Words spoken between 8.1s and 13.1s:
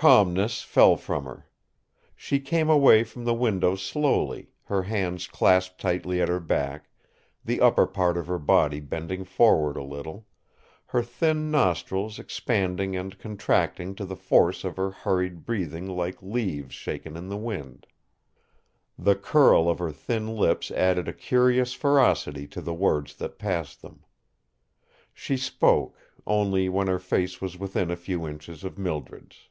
of her body bending forward a little, her thin nostrils expanding